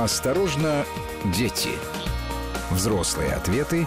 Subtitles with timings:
[0.00, 0.86] Осторожно,
[1.36, 1.68] дети.
[2.70, 3.86] Взрослые ответы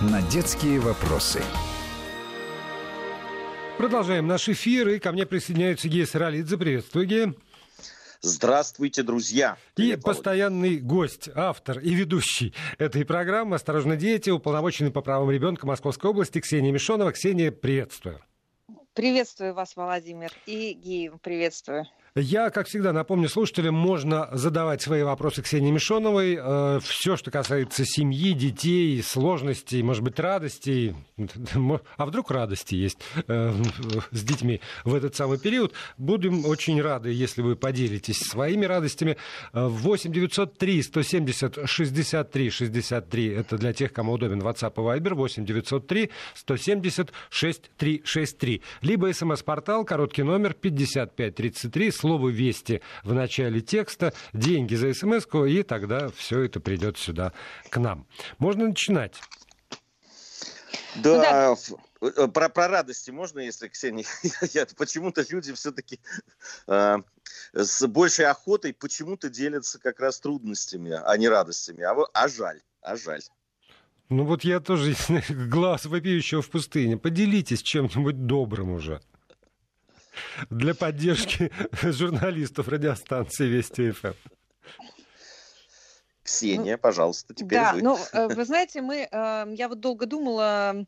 [0.00, 1.42] на детские вопросы.
[3.76, 6.58] Продолжаем наш эфир, и ко мне присоединяется Гея Саралидзе.
[6.58, 7.34] Приветствую, Гея.
[8.20, 9.56] Здравствуйте, друзья!
[9.74, 15.66] Привет, и постоянный гость, автор и ведущий этой программы «Осторожно, дети», уполномоченный по правам ребенка
[15.66, 17.10] Московской области Ксения Мишонова.
[17.10, 18.20] Ксения, приветствую.
[18.94, 21.88] Приветствую вас, Владимир, и Геев приветствую.
[22.20, 26.36] Я, как всегда, напомню слушателям, можно задавать свои вопросы Ксении Мишоновой.
[26.40, 30.96] Э, Все, что касается семьи, детей, сложностей, может быть, радостей.
[31.96, 33.52] А вдруг радости есть э,
[34.10, 35.74] с детьми в этот самый период.
[35.96, 39.16] Будем очень рады, если вы поделитесь своими радостями.
[39.52, 43.28] 8 903 170 63 63.
[43.28, 45.14] Это для тех, кому удобен WhatsApp и Viber.
[45.14, 48.62] 8 903 170 6363.
[48.82, 56.08] Либо смс-портал, короткий номер 5533 слово «Вести» в начале текста, деньги за смс и тогда
[56.16, 57.34] все это придет сюда
[57.68, 58.06] к нам.
[58.38, 59.20] Можно начинать.
[60.96, 61.56] Да, ну, да.
[62.00, 64.06] Э, про, про радости можно, если, Ксения,
[64.54, 66.00] я, почему-то люди все-таки
[66.66, 66.96] э,
[67.52, 71.82] с большей охотой почему-то делятся как раз трудностями, а не радостями.
[71.82, 73.20] А, а жаль, а жаль.
[74.08, 74.96] Ну вот я тоже
[75.28, 76.96] глаз вопиющего в пустыне.
[76.96, 79.02] Поделитесь чем-нибудь добрым уже
[80.50, 81.50] для поддержки
[81.82, 84.12] журналистов радиостанции Вести ФМ.
[86.22, 87.82] Ксения, пожалуйста, теперь да, вы.
[87.82, 90.84] ну, э, вы знаете, мы, э, я вот долго думала,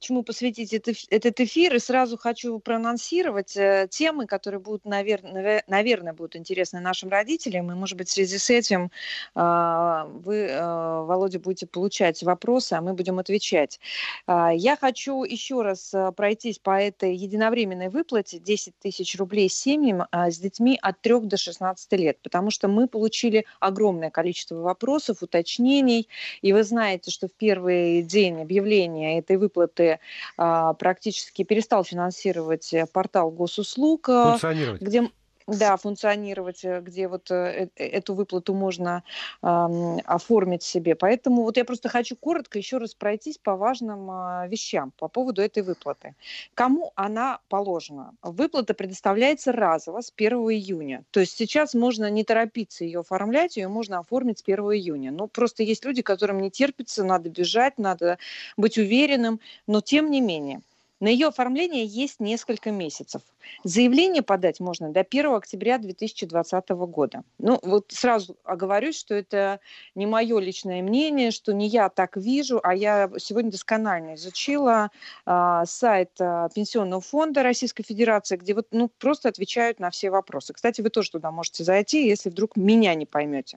[0.00, 1.74] чему посвятить это, этот эфир.
[1.74, 7.70] И сразу хочу проанонсировать э, темы, которые будут, наверное, будут интересны нашим родителям.
[7.72, 8.90] И, может быть, в связи с этим
[9.34, 13.80] а, вы, э, Володя, будете получать вопросы, а мы будем отвечать.
[14.26, 20.30] А, я хочу еще раз пройтись по этой единовременной выплате 10 тысяч рублей семьям а,
[20.30, 26.08] с детьми от 3 до 16 лет, потому что мы получили огромное количество вопросов, уточнений.
[26.42, 30.00] И вы знаете, что в первый день объявления этой выплаты
[30.36, 34.36] а, практически перестал финансировать э, портал госуслуг, э,
[34.80, 35.10] где
[35.50, 39.02] да, функционировать, э, где вот э, э, эту выплату можно
[39.40, 40.94] оформить себе.
[40.94, 45.42] Поэтому вот я просто хочу коротко еще раз пройтись по важным э, вещам по поводу
[45.42, 46.14] этой выплаты.
[46.54, 48.12] Кому она положена?
[48.22, 51.04] Выплата предоставляется разово с 1 июня.
[51.10, 55.10] То есть сейчас можно не торопиться ее оформлять, ее можно оформить с 1 июня.
[55.10, 58.18] Ну, просто есть люди, которым не терпится, надо бежать, надо
[58.56, 60.60] быть уверенным, но тем не менее.
[61.00, 63.22] На ее оформление есть несколько месяцев.
[63.64, 67.22] Заявление подать можно до 1 октября 2020 года.
[67.38, 69.60] Ну, вот сразу оговорюсь, что это
[69.94, 74.90] не мое личное мнение, что не я так вижу, а я сегодня досконально изучила
[75.24, 80.52] э, сайт э, Пенсионного фонда Российской Федерации, где вот ну, просто отвечают на все вопросы.
[80.52, 83.56] Кстати, вы тоже туда можете зайти, если вдруг меня не поймете.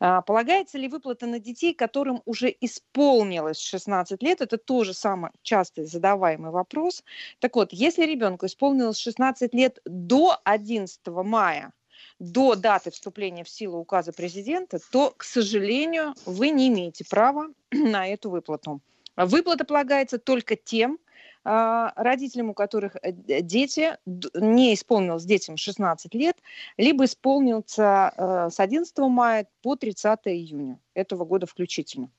[0.00, 4.40] Э, полагается ли выплата на детей, которым уже исполнилось 16 лет?
[4.40, 7.04] Это тоже самый часто задаваемый вопрос вопрос.
[7.40, 11.72] Так вот, если ребенку исполнилось 16 лет до 11 мая,
[12.18, 18.06] до даты вступления в силу указа президента, то, к сожалению, вы не имеете права на
[18.06, 18.80] эту выплату.
[19.16, 20.98] Выплата полагается только тем,
[21.44, 26.38] родителям, у которых э, дети не исполнилось детям 16 лет,
[26.76, 32.10] либо исполнился э, с 11 мая по 30 июня этого года включительно.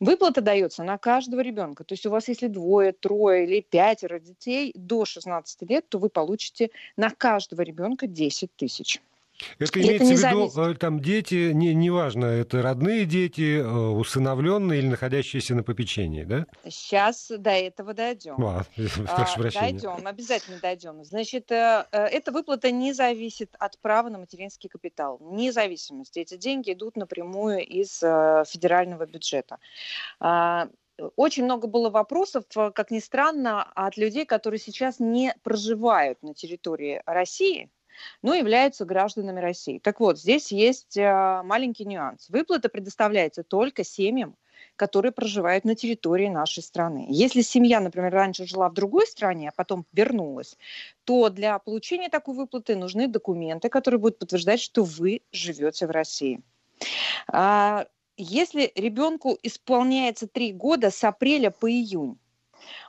[0.00, 1.84] Выплата дается на каждого ребенка.
[1.84, 6.08] То есть у вас если двое, трое или пятеро детей до 16 лет, то вы
[6.08, 9.00] получите на каждого ребенка 10 тысяч.
[9.58, 10.76] Это имеется это в виду, зависит.
[10.76, 16.46] Э, там дети, не, неважно, это родные дети, э, усыновленные или находящиеся на попечении, да?
[16.68, 18.36] Сейчас до этого дойдем.
[18.44, 19.80] А, прошу прощения.
[19.80, 21.04] Дойдем, обязательно дойдем.
[21.04, 25.18] Значит, э, эта выплата не зависит от права на материнский капитал.
[25.20, 26.16] Независимость.
[26.16, 29.58] Эти деньги идут напрямую из федерального бюджета.
[30.20, 30.68] А,
[31.16, 37.02] очень много было вопросов, как ни странно, от людей, которые сейчас не проживают на территории
[37.04, 37.70] России,
[38.22, 39.78] но являются гражданами России.
[39.78, 42.28] Так вот, здесь есть а, маленький нюанс.
[42.28, 44.36] Выплата предоставляется только семьям,
[44.76, 47.06] которые проживают на территории нашей страны.
[47.08, 50.56] Если семья, например, раньше жила в другой стране, а потом вернулась,
[51.04, 56.40] то для получения такой выплаты нужны документы, которые будут подтверждать, что вы живете в России.
[57.28, 57.86] А,
[58.16, 62.18] если ребенку исполняется три года с апреля по июнь,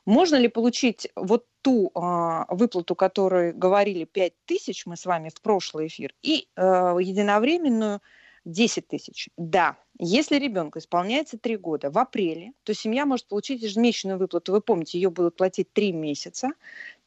[0.05, 5.41] можно ли получить вот ту э, выплату, которую говорили 5 тысяч, мы с вами в
[5.41, 6.61] прошлый эфир, и э,
[7.01, 8.01] единовременную
[8.45, 9.29] 10 тысяч?
[9.35, 9.75] Да.
[9.97, 14.51] Если ребенку исполняется 3 года в апреле, то семья может получить ежемесячную выплату.
[14.51, 16.49] Вы помните, ее будут платить 3 месяца,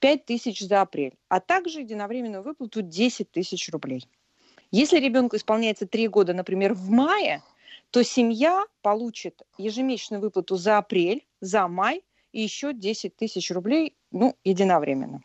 [0.01, 4.09] 5 тысяч за апрель, а также единовременную выплату 10 тысяч рублей.
[4.73, 7.45] Если ребенку исполняется 3 года, например, в мае,
[7.93, 12.03] то семья получит ежемесячную выплату за апрель, за май
[12.33, 15.21] и еще 10 тысяч рублей, ну, единовременно.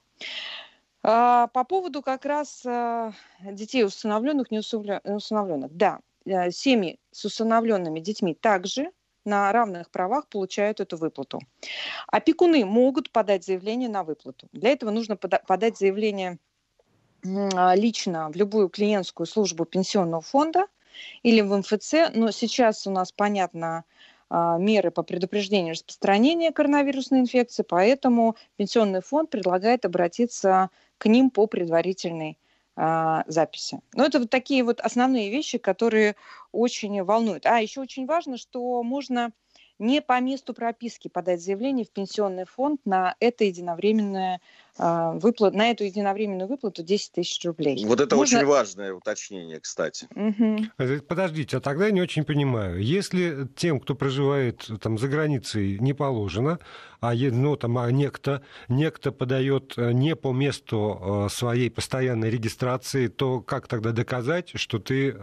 [1.03, 5.75] А, по поводу как раз а, детей усыновленных, не усыновленных.
[5.75, 8.91] Да, э, семьи с усыновленными детьми также
[9.25, 11.39] на равных правах получают эту выплату.
[12.07, 14.47] Опекуны могут подать заявление на выплату.
[14.51, 16.39] Для этого нужно подать заявление
[17.25, 20.67] а, лично в любую клиентскую службу пенсионного фонда
[21.23, 23.85] или в МФЦ, но сейчас у нас, понятно,
[24.59, 32.37] меры по предупреждению распространения коронавирусной инфекции, поэтому пенсионный фонд предлагает обратиться к ним по предварительной
[32.75, 33.79] а, записи.
[33.93, 36.15] Но это вот такие вот основные вещи, которые
[36.51, 37.45] очень волнуют.
[37.45, 39.31] А еще очень важно, что можно
[39.83, 44.39] не по месту прописки подать заявление в пенсионный фонд на это единовременное
[44.75, 47.85] а, выплат, на эту единовременную выплату 10 тысяч рублей.
[47.85, 48.39] Вот это Можно...
[48.39, 50.07] очень важное уточнение, кстати.
[50.15, 51.01] Угу.
[51.07, 52.81] Подождите, а тогда я не очень понимаю.
[52.81, 56.57] Если тем, кто проживает там за границей, не положено,
[57.01, 63.07] а, ну, там, а некто, некто подает э, не по месту э, своей постоянной регистрации,
[63.07, 65.15] то как тогда доказать, что ты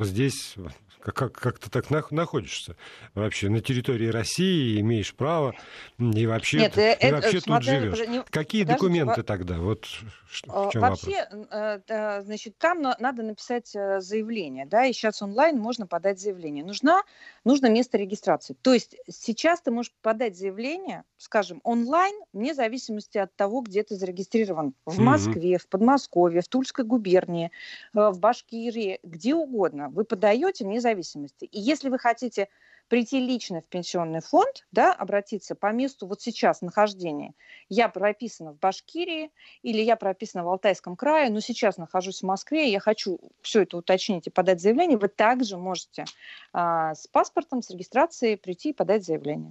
[0.00, 0.56] здесь
[1.02, 2.76] как, как, как ты так находишься
[3.14, 5.54] вообще на территории России, имеешь право,
[5.98, 8.08] и вообще, Нет, и это, вообще тут смотря, живешь.
[8.08, 9.22] Не, Какие документы во...
[9.22, 9.58] тогда?
[9.58, 11.80] Вот в чем вообще, вопрос?
[11.88, 16.64] Э, значит, там надо написать э, заявление, да, и сейчас онлайн можно подать заявление.
[16.64, 17.02] Нужна,
[17.44, 18.54] нужно место регистрации.
[18.62, 23.96] То есть сейчас ты можешь подать заявление, скажем, онлайн, вне зависимости от того, где ты
[23.96, 24.74] зарегистрирован.
[24.86, 27.50] В Москве, в Подмосковье, в Тульской губернии,
[27.94, 29.88] э, в Башкирии, где угодно.
[29.88, 31.44] Вы подаете вне зависимости зависимости.
[31.44, 32.48] И если вы хотите
[32.88, 37.32] прийти лично в пенсионный фонд, да, обратиться по месту вот сейчас нахождения.
[37.70, 39.30] Я прописана в Башкирии
[39.62, 43.78] или я прописана в Алтайском крае, но сейчас нахожусь в Москве, я хочу все это
[43.78, 46.04] уточнить и подать заявление, вы также можете
[46.52, 49.50] а, с паспортом, с регистрацией прийти и подать заявление.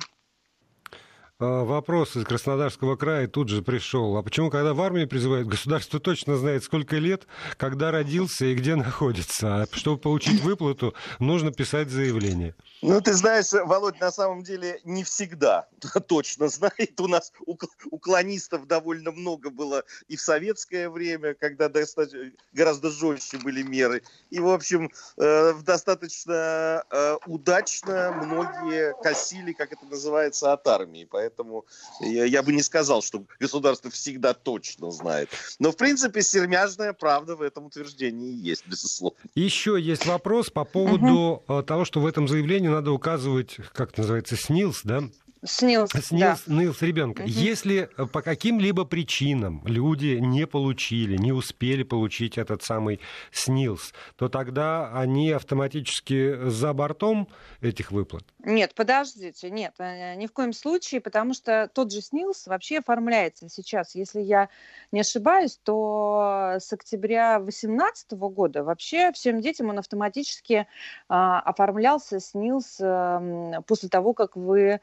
[1.44, 4.16] А, вопрос из Краснодарского края тут же пришел.
[4.16, 7.26] А почему, когда в армию призывают, государство точно знает, сколько лет,
[7.58, 9.64] когда родился и где находится?
[9.64, 12.54] А чтобы получить выплату, нужно писать заявление.
[12.84, 15.68] Ну, ты знаешь, Володь, на самом деле не всегда
[16.08, 17.00] точно знает.
[17.00, 17.34] У нас
[17.90, 21.72] уклонистов довольно много было и в советское время, когда
[22.54, 24.04] гораздо жестче были меры.
[24.30, 31.08] И, в общем, э, достаточно э, удачно многие косили, как это называется, от армии.
[31.10, 31.31] Поэтому
[32.02, 35.30] я бы не сказал, что государство всегда точно знает.
[35.60, 39.18] Но, в принципе, сермяжная правда в этом утверждении есть, безусловно.
[39.36, 41.64] Еще есть вопрос по поводу угу.
[41.64, 45.04] того, что в этом заявлении надо указывать, как это называется, СНИЛС, да?
[45.44, 46.36] СНИЛС, СНИЛС, да.
[46.36, 47.22] СНИЛС ребенка.
[47.22, 47.30] Угу.
[47.30, 53.00] Если э, по каким-либо причинам люди не получили, не успели получить этот самый
[53.32, 57.28] СНИЛС, то тогда они автоматически за бортом
[57.62, 58.24] этих выплат?
[58.40, 63.50] Нет, подождите, нет, э, ни в коем случае, потому что тот же СНИЛС вообще оформляется
[63.50, 63.96] сейчас.
[63.96, 64.50] Если я
[64.92, 70.68] не ошибаюсь, то с октября 2018 года вообще всем детям он автоматически
[71.08, 74.82] а, оформлялся СНИЛС а, после того, как вы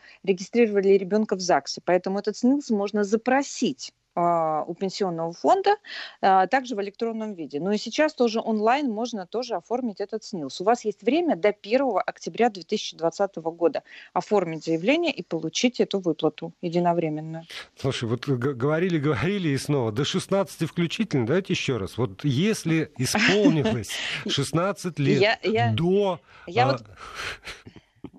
[0.49, 1.81] регистрировали ребенка в ЗАГСе.
[1.85, 5.77] Поэтому этот СНИЛС можно запросить а, у пенсионного фонда,
[6.21, 7.61] а, также в электронном виде.
[7.61, 10.61] Ну и сейчас тоже онлайн можно тоже оформить этот СНИЛС.
[10.61, 16.53] У вас есть время до 1 октября 2020 года оформить заявление и получить эту выплату
[16.63, 17.45] единовременную.
[17.77, 21.97] Слушай, вот говорили, говорили и снова, до 16 включительно, давайте еще раз.
[21.99, 23.91] Вот если исполнилось
[24.27, 25.39] 16 лет
[25.75, 26.21] до...
[26.47, 26.79] Я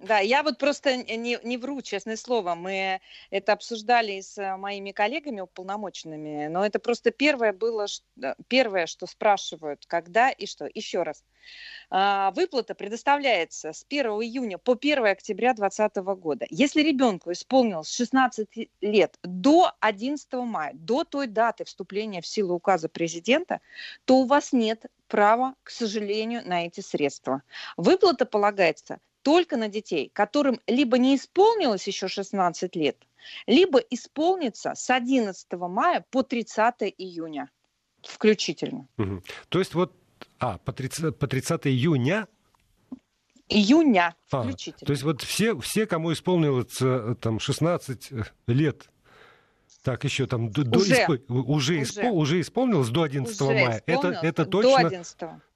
[0.02, 2.56] да, я вот просто не, не вру, честное слово.
[2.56, 7.86] Мы это обсуждали с э, моими коллегами уполномоченными, но это просто первое было,
[8.48, 10.70] первое, что спрашивают, когда и что.
[10.74, 11.24] Еще раз.
[11.90, 16.46] А, выплата предоставляется с 1 июня по 1 октября 2020 года.
[16.50, 22.90] Если ребенку исполнилось 16 лет до 11 мая, до той даты вступления в силу указа
[22.90, 23.62] президента,
[24.06, 27.42] то у вас нет права, к сожалению, на эти средства.
[27.78, 32.98] Выплата полагается только на детей, которым либо не исполнилось еще 16 лет,
[33.48, 37.50] либо исполнится с 11 мая по 30 июня
[38.04, 38.88] включительно.
[38.98, 39.24] Угу.
[39.50, 39.94] То есть вот,
[40.40, 42.28] а, по 30, по 30 июня
[43.52, 44.86] Июня а, включительно.
[44.86, 48.90] То есть вот все, все, кому исполнилось э, там 16 э, лет,
[49.82, 51.10] так, еще там до, уже, исп...
[51.30, 51.82] уже, уже.
[51.82, 52.04] Исп...
[52.04, 53.84] уже исполнилось до 11 уже мая.
[53.88, 55.04] Это, это точно,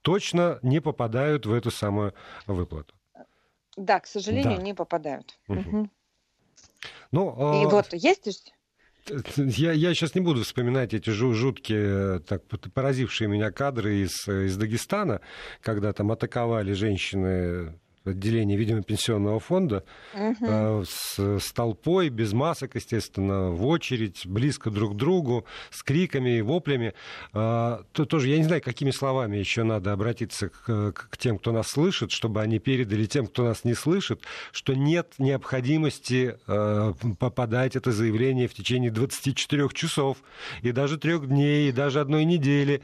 [0.02, 2.16] точно не попадают в эту самую
[2.48, 2.96] выплату.
[3.76, 4.64] Да, к сожалению, да.
[4.64, 5.38] не попадают.
[5.48, 5.90] Угу.
[7.12, 7.30] Ну,
[7.62, 7.70] И а...
[7.70, 8.28] вот есть
[9.38, 15.22] Я, я сейчас не буду вспоминать эти жуткие, так, поразившие меня кадры из, из Дагестана,
[15.62, 19.84] когда там атаковали женщины отделение, видимо, пенсионного фонда
[20.14, 20.84] угу.
[20.86, 26.42] с, с толпой, без масок, естественно, в очередь, близко друг к другу, с криками и
[26.42, 26.94] воплями.
[27.34, 31.52] А, то тоже я не знаю, какими словами еще надо обратиться к, к тем, кто
[31.52, 37.76] нас слышит, чтобы они передали тем, кто нас не слышит, что нет необходимости э, попадать
[37.76, 40.18] это заявление в течение 24 часов,
[40.62, 42.82] и даже трех дней, и даже одной недели.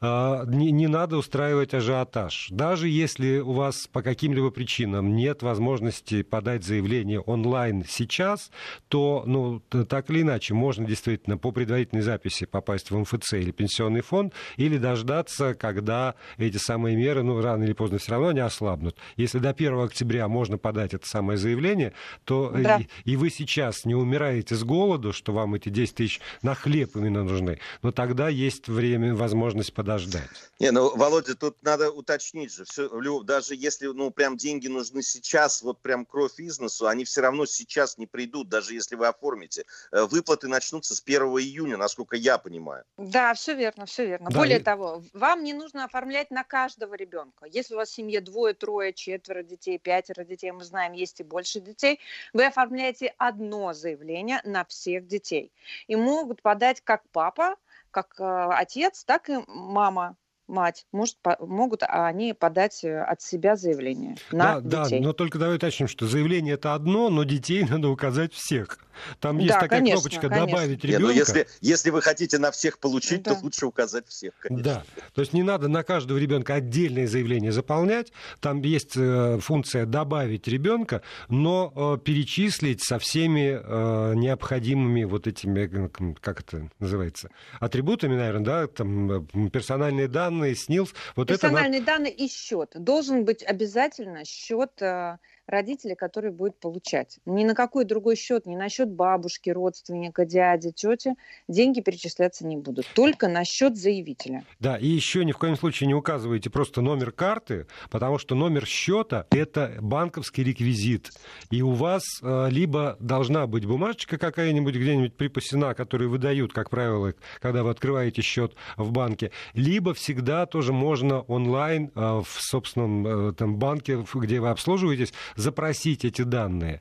[0.00, 2.48] Э, не, не надо устраивать ажиотаж.
[2.50, 8.52] Даже если у вас по каким-либо причинам нет возможности подать заявление онлайн сейчас,
[8.86, 14.02] то, ну, так или иначе, можно действительно по предварительной записи попасть в МФЦ или пенсионный
[14.02, 18.96] фонд, или дождаться, когда эти самые меры, ну, рано или поздно все равно не ослабнут.
[19.16, 21.92] Если до 1 октября можно подать это самое заявление,
[22.24, 22.78] то да.
[22.78, 26.94] и, и вы сейчас не умираете с голоду, что вам эти 10 тысяч на хлеб
[26.94, 30.30] именно нужны, но тогда есть время, возможность подождать.
[30.60, 32.88] Не, ну, Володя, тут надо уточнить же, все,
[33.24, 37.22] даже если, ну, прям деньги деньги нужны сейчас, вот прям кровь из носу, они все
[37.22, 39.64] равно сейчас не придут, даже если вы оформите.
[39.90, 42.84] Э, выплаты начнутся с 1 июня, насколько я понимаю.
[42.98, 44.30] Да, все верно, все верно.
[44.30, 44.62] Да, Более и...
[44.62, 47.46] того, вам не нужно оформлять на каждого ребенка.
[47.46, 51.24] Если у вас в семье двое, трое, четверо детей, пятеро детей, мы знаем, есть и
[51.24, 51.98] больше детей,
[52.34, 55.50] вы оформляете одно заявление на всех детей.
[55.86, 57.56] И могут подать как папа,
[57.90, 63.56] как э, отец, так и мама мать, может, по, могут они подать э, от себя
[63.56, 65.00] заявление на да, детей.
[65.00, 68.78] Да, но только давай уточним, что заявление это одно, но детей надо указать всех.
[69.20, 70.46] Там есть да, такая конечно, кнопочка конечно.
[70.46, 71.02] «добавить ребенка».
[71.02, 73.34] Не, ну если, если вы хотите на всех получить, да.
[73.34, 74.64] то лучше указать всех, конечно.
[74.64, 74.84] Да,
[75.14, 78.12] то есть не надо на каждого ребенка отдельное заявление заполнять.
[78.40, 85.86] Там есть э, функция «добавить ребенка», но э, перечислить со всеми э, необходимыми вот этими,
[85.86, 87.30] э, как это называется,
[87.60, 90.94] атрибутами, наверное, да, там э, персональные данные, СНИЛС.
[91.16, 91.86] Вот персональные это...
[91.86, 92.70] данные и счет.
[92.74, 97.18] Должен быть обязательно счет э, родителя, который будет получать.
[97.26, 101.14] Ни на какой другой счет, ни на счет бабушки, родственника, дяди, тети
[101.48, 102.86] деньги перечисляться не будут.
[102.94, 104.44] Только на счет заявителя.
[104.60, 108.66] Да, и еще ни в коем случае не указывайте просто номер карты, потому что номер
[108.66, 111.10] счета– это банковский реквизит.
[111.50, 117.14] И у вас э, либо должна быть бумажечка какая-нибудь где-нибудь припасена, которую выдают, как правило,
[117.40, 123.32] когда вы открываете счет в банке, либо всегда тоже можно онлайн э, в собственном э,
[123.32, 126.80] там, банке, где вы обслуживаетесь, запросить эти данные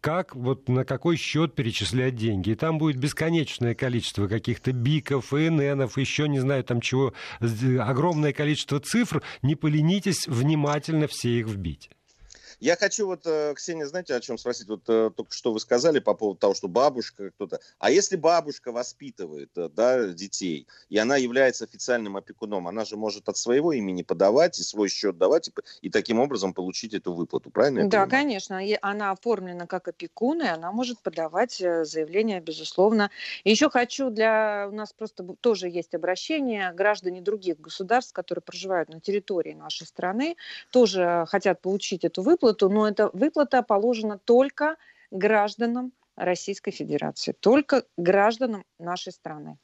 [0.00, 2.50] как вот на какой счет перечислять деньги.
[2.50, 8.80] И там будет бесконечное количество каких-то биков, ИННов, еще не знаю там чего, огромное количество
[8.80, 9.22] цифр.
[9.42, 11.90] Не поленитесь внимательно все их вбить.
[12.60, 14.68] Я хочу вот, э, Ксения, знаете, о чем спросить?
[14.68, 17.60] Вот э, только что вы сказали по поводу того, что бабушка кто-то...
[17.78, 23.28] А если бабушка воспитывает э, да, детей, и она является официальным опекуном, она же может
[23.28, 27.50] от своего имени подавать и свой счет давать, и, и таким образом получить эту выплату,
[27.50, 27.88] правильно?
[27.90, 28.60] Да, конечно.
[28.80, 33.10] Она оформлена как опекун, и она может подавать заявление, безусловно.
[33.44, 34.68] И еще хочу для...
[34.70, 36.72] У нас просто тоже есть обращение.
[36.72, 40.36] Граждане других государств, которые проживают на территории нашей страны,
[40.70, 44.76] тоже хотят получить эту выплату, выплату, но эта выплата положена только
[45.10, 49.58] гражданам Российской Федерации, только гражданам нашей страны.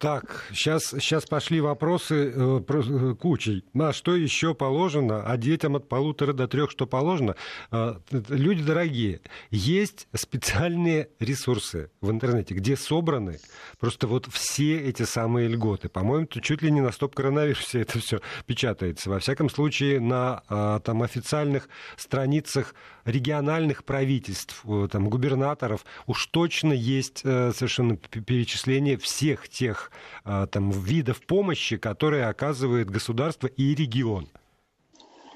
[0.00, 3.66] Так, сейчас, сейчас пошли вопросы э, э, кучей.
[3.78, 5.22] А что еще положено?
[5.26, 7.36] А детям от полутора до трех что положено?
[7.70, 7.96] Э,
[8.30, 13.40] люди дорогие, есть специальные ресурсы в интернете, где собраны
[13.78, 15.90] просто вот все эти самые льготы.
[15.90, 19.10] По-моему, чуть ли не на стоп-коронавирусе это все печатается.
[19.10, 26.72] Во всяком случае, на э, там, официальных страницах региональных правительств, э, там, губернаторов уж точно
[26.72, 29.89] есть э, совершенно перечисление всех тех
[30.24, 34.28] там, видов помощи, которые оказывает государство и регион.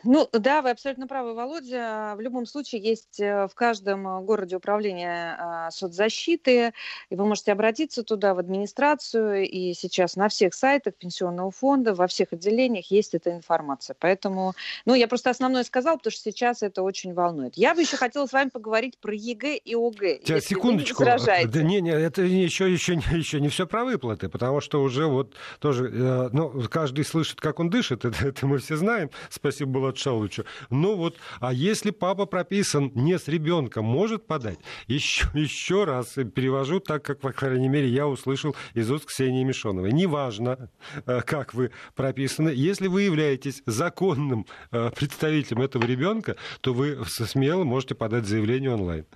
[0.04, 2.14] Ну да, вы абсолютно правы, Володя.
[2.16, 6.72] В любом случае есть э, в каждом э, городе управление а, соцзащиты,
[7.08, 12.06] и вы можете обратиться туда, в администрацию, и сейчас на всех сайтах пенсионного фонда, во
[12.06, 13.96] всех отделениях есть эта информация.
[13.98, 17.56] Поэтому, ну я просто основное сказал, потому что сейчас это очень волнует.
[17.56, 20.20] Я бы еще хотела с вами поговорить про ЕГЭ и ОГЭ.
[20.22, 21.02] Сейчас, секундочку.
[21.04, 25.06] Не да не, не, это еще, еще, еще не все про выплаты, потому что уже
[25.06, 29.10] вот тоже, э, ну, каждый слышит, как он дышит, это, это мы все знаем.
[29.30, 30.44] Спасибо было Шаловичу.
[30.70, 34.58] Ну вот, а если папа прописан не с ребенком, может подать?
[34.86, 39.92] Еще, еще раз перевожу так, как, по крайней мере, я услышал из уст Ксении Мишоновой.
[39.92, 40.70] Неважно,
[41.06, 47.64] э, как вы прописаны, если вы являетесь законным э, представителем этого ребенка, то вы смело
[47.64, 49.06] можете подать заявление онлайн.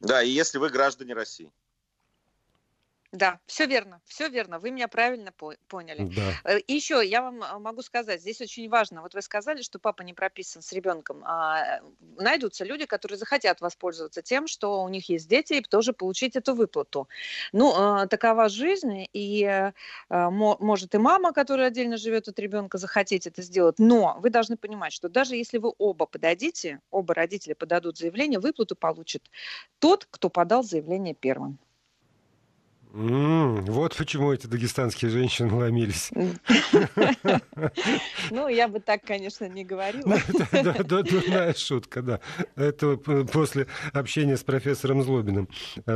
[0.00, 1.50] Да, и если вы граждане России.
[3.16, 4.58] Да, все верно, все верно.
[4.58, 6.12] Вы меня правильно по- поняли.
[6.14, 6.32] Да.
[6.44, 9.00] Э, И еще я вам а, могу сказать, здесь очень важно.
[9.00, 11.22] Вот вы сказали, что папа не прописан с ребенком.
[11.24, 11.80] А
[12.18, 16.54] найдутся люди, которые захотят воспользоваться тем, что у них есть дети, и тоже получить эту
[16.54, 17.08] выплату.
[17.52, 19.70] Ну, а, такова жизнь, и
[20.10, 23.78] мо- может и мама, которая отдельно живет от ребенка, захотеть это сделать.
[23.78, 28.76] Но вы должны понимать, что даже если вы оба подадите, оба родителя подадут заявление, выплату
[28.76, 29.30] получит
[29.78, 31.58] тот, кто подал заявление первым.
[32.96, 36.10] М, Вот почему эти дагестанские женщины ломились.
[38.30, 40.16] Ну, я бы так, конечно, не говорила.
[40.84, 42.20] Дурная шутка, да.
[42.56, 45.48] Это после общения с профессором Злобиным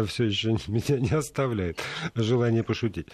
[0.07, 1.81] все еще меня не оставляет
[2.15, 3.09] желание пошутить.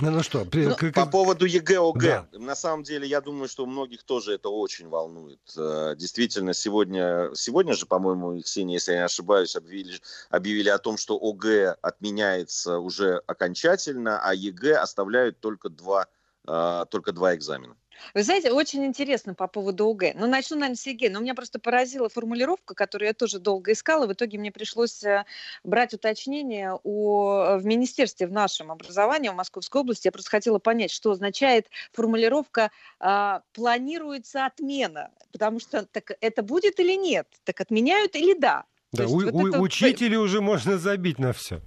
[0.00, 2.26] Ну что, при- Ну, к- По поводу ЕГЭ, ОГЭ.
[2.32, 2.38] Да.
[2.38, 5.40] На самом деле, я думаю, что у многих тоже это очень волнует.
[5.56, 10.00] Э, Действительно, сегодня, сегодня же, по-моему, Ксения, если я не ошибаюсь, объявили,
[10.30, 16.06] объявили о том, что ОГЭ отменяется уже окончательно, а ЕГЭ оставляют только два,
[16.46, 17.76] э, только два экзамена.
[18.14, 20.14] Вы знаете, очень интересно по поводу ОГЭ.
[20.14, 21.10] Ну, начну, наверное, с ЕГЭ.
[21.10, 24.06] Но меня просто поразила формулировка, которую я тоже долго искала.
[24.06, 25.24] В итоге мне пришлось э,
[25.64, 30.06] брать уточнение у, в министерстве в нашем образовании в Московской области.
[30.06, 35.10] Я просто хотела понять, что означает формулировка а, «планируется отмена».
[35.32, 37.28] Потому что так это будет или нет?
[37.44, 38.64] Так отменяют или да?
[38.92, 41.60] Да, у- вот у- это- учителю уже можно забить на все.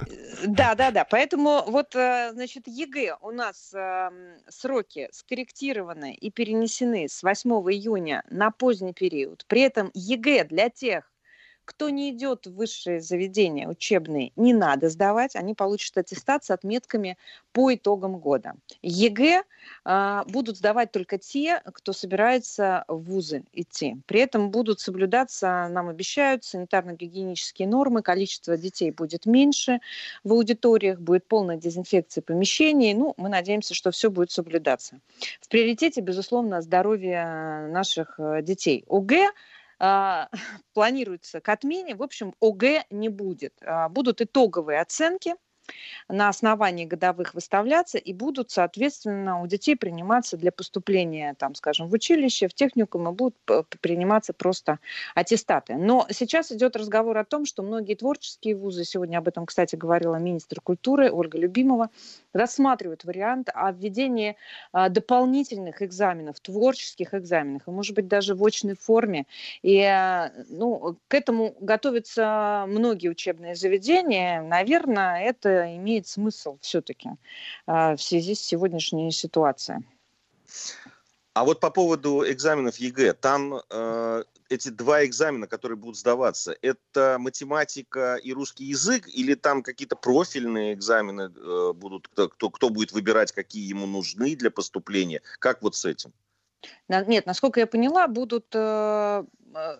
[0.46, 1.06] Да, да, да.
[1.06, 8.24] Поэтому вот, э, значит, ЕГЭ у нас эм, сроки скорректированы и перенесены с 8 июня
[8.30, 9.46] на поздний период.
[9.48, 11.12] При этом ЕГЭ для тех,
[11.66, 15.36] кто не идет в высшие заведения учебные, не надо сдавать.
[15.36, 17.18] Они получат аттестат с отметками
[17.52, 18.54] по итогам года.
[18.82, 19.44] ЕГЭ
[19.84, 23.98] а, будут сдавать только те, кто собирается в вузы идти.
[24.06, 29.80] При этом будут соблюдаться, нам обещают, санитарно-гигиенические нормы, количество детей будет меньше
[30.24, 32.94] в аудиториях, будет полная дезинфекция помещений.
[32.94, 35.00] Ну, мы надеемся, что все будет соблюдаться.
[35.42, 38.84] В приоритете, безусловно, здоровье наших э, детей.
[38.90, 39.32] ОГЭ
[40.74, 41.96] планируется к отмене.
[41.96, 43.54] В общем, ОГЭ не будет.
[43.64, 45.36] А, Будут итоговые оценки
[46.08, 51.94] на основании годовых выставляться и будут, соответственно, у детей приниматься для поступления, там, скажем, в
[51.94, 53.36] училище, в техникум, и будут
[53.82, 54.80] приниматься просто
[55.16, 55.76] аттестаты.
[55.76, 60.16] Но сейчас идет разговор о том, что многие творческие вузы, сегодня об этом, кстати, говорила
[60.16, 61.90] министр культуры Ольга Любимова,
[62.34, 64.36] рассматривают вариант о введении
[64.72, 69.26] а, дополнительных экзаменов, творческих экзаменов, и, может быть, даже в очной форме.
[69.62, 74.42] И а, ну, к этому готовятся многие учебные заведения.
[74.42, 77.10] Наверное, это имеет смысл все-таки
[77.68, 79.86] в связи с сегодняшней ситуацией.
[81.34, 87.16] А вот по поводу экзаменов ЕГЭ, там э, эти два экзамена, которые будут сдаваться, это
[87.20, 93.32] математика и русский язык, или там какие-то профильные экзамены э, будут, кто, кто, будет выбирать,
[93.32, 95.22] какие ему нужны для поступления?
[95.40, 96.12] Как вот с этим?
[96.90, 99.24] Нет, насколько я поняла, будут э,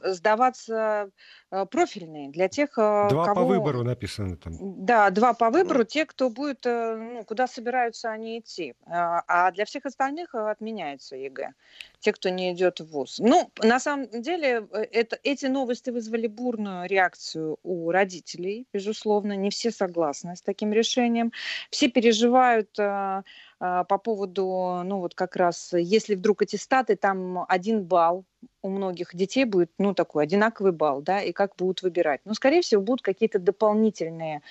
[0.04, 1.10] сдаваться
[1.52, 3.42] э, профильные для тех, э, Два кого...
[3.42, 4.54] по выбору написано там.
[4.86, 8.76] Да, два по выбору, те, кто будет, э, ну, куда собираются они идти.
[8.86, 11.54] А а для всех остальных э, отменяется ЕГЭ,
[12.00, 13.20] те, кто не идет в ВУЗ.
[13.20, 19.36] Ну, на самом деле, э, это, эти новости вызвали бурную реакцию у родителей, безусловно.
[19.36, 21.32] Не все согласны с таким решением.
[21.70, 23.24] Все переживают э,
[23.60, 28.26] э, по поводу, ну, вот как раз, если вдруг аттестаты, там один балл
[28.62, 32.22] у многих детей будет, ну, такой одинаковый балл, да, и как будут выбирать.
[32.26, 34.42] Ну, скорее всего, будут какие-то дополнительные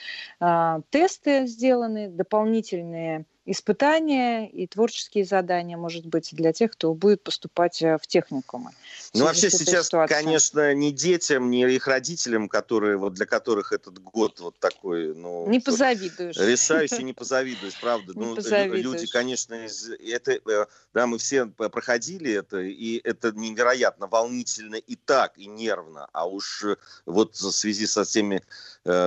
[0.41, 7.81] а, тесты сделаны, дополнительные испытания и творческие задания, может быть, для тех, кто будет поступать
[7.83, 8.71] э, в техникумы.
[9.15, 10.23] Ну, вообще сейчас, ситуацией.
[10.23, 15.49] конечно, ни детям, ни их родителям, которые, вот для которых этот год вот такой, ну...
[15.49, 16.37] Не позавидуешь.
[16.37, 18.13] Решающий не позавидуешь, правда.
[18.15, 18.85] Не ну, позавидуешь.
[18.85, 24.97] люди, конечно, из, это, э, да, мы все проходили это, и это невероятно волнительно и
[24.97, 26.09] так, и нервно.
[26.13, 26.77] А уж э,
[27.07, 28.43] вот в связи со всеми,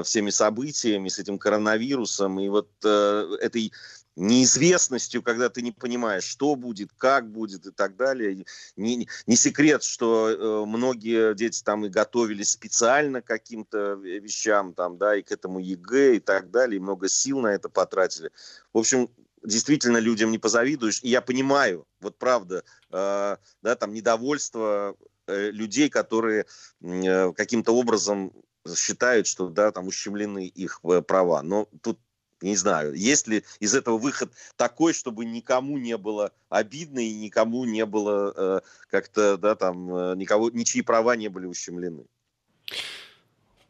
[0.04, 3.72] всеми событиями, с этим коронавирусом, и вот этой
[4.16, 8.46] неизвестностью, когда ты не понимаешь, что будет, как будет и так далее.
[8.76, 14.98] Не, не секрет, что э, многие дети там и готовились специально к каким-то вещам, там,
[14.98, 18.32] да, и к этому ЕГЭ и так далее, и много сил на это потратили.
[18.72, 19.10] В общем,
[19.44, 21.00] действительно людям не позавидуешь.
[21.04, 24.96] И я понимаю, вот правда, э, да, там недовольство
[25.28, 26.46] э, людей, которые
[26.82, 28.32] э, каким-то образом
[28.76, 31.42] считают, что да, там ущемлены их э, права.
[31.42, 32.00] Но тут
[32.44, 37.66] не знаю, есть ли из этого выход такой, чтобы никому не было обидно и никому
[37.66, 42.06] не было э, как-то, да, там, э, никого, ничьи права не были ущемлены.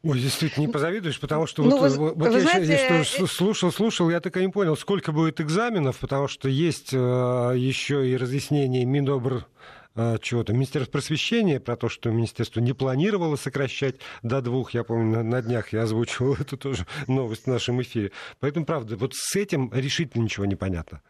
[0.03, 3.71] Ой, действительно, не позавидуешь, потому что ну, вот, вы, вот вы я знаете, что, слушал,
[3.71, 8.17] слушал, я так и не понял, сколько будет экзаменов, потому что есть э, еще и
[8.17, 10.53] разъяснение Минобр э, чего-то.
[10.53, 14.73] Министерство просвещения про то, что министерство не планировало сокращать до двух.
[14.73, 18.11] Я помню, на, на днях я озвучивал эту тоже новость в нашем эфире.
[18.39, 21.01] Поэтому, правда, вот с этим решительно ничего не понятно.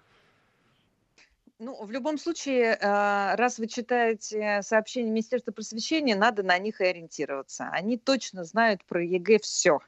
[1.60, 6.86] Ну, в любом случае, э, раз вы читаете сообщения Министерства просвещения, надо на них и
[6.86, 7.70] ориентироваться.
[7.72, 9.80] Они точно знают про ЕГЭ все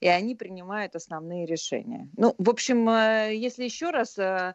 [0.00, 2.08] и они принимают основные решения.
[2.16, 4.54] Ну, в общем, э, если еще раз, э,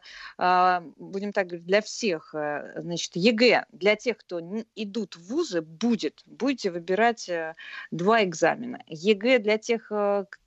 [0.96, 2.34] будем так говорить, для всех,
[2.76, 4.40] значит, ЕГЭ для тех, кто
[4.74, 6.22] идут в вузы, будет.
[6.26, 7.30] Будете выбирать
[7.90, 8.82] два экзамена.
[8.86, 9.90] ЕГЭ для тех,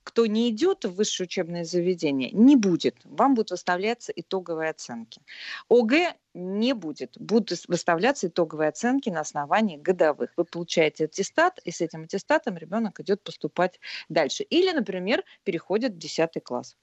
[0.09, 2.95] кто не идет в высшее учебное заведение, не будет.
[3.03, 5.21] Вам будут выставляться итоговые оценки.
[5.69, 7.15] ОГЭ не будет.
[7.19, 10.31] Будут выставляться итоговые оценки на основании годовых.
[10.35, 14.41] Вы получаете аттестат, и с этим аттестатом ребенок идет поступать дальше.
[14.41, 16.75] Или, например, переходит в 10 класс.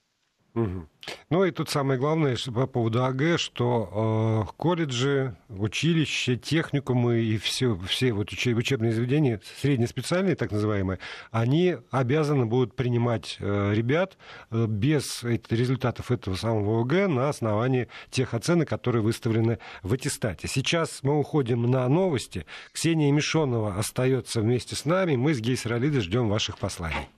[0.56, 0.88] Угу.
[1.28, 7.78] Ну и тут самое главное по поводу АГ, что э, колледжи, училища, техникумы и все,
[7.86, 10.98] все вот учебные заведения, среднеспециальные так называемые,
[11.30, 14.16] они обязаны будут принимать э, ребят
[14.50, 20.48] э, без результатов этого самого ОГЭ на основании тех оценок, которые выставлены в аттестате.
[20.48, 22.46] Сейчас мы уходим на новости.
[22.72, 25.16] Ксения Мишонова остается вместе с нами.
[25.16, 27.10] Мы с Гейсер Алидой ждем ваших посланий.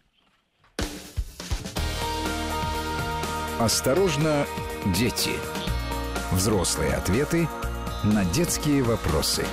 [3.58, 4.46] Осторожно,
[4.86, 5.32] дети.
[6.30, 7.48] Взрослые ответы
[8.04, 9.44] на детские вопросы.